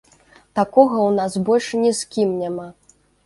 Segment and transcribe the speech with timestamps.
[0.59, 2.67] Такога ў нас больш ні з кім няма.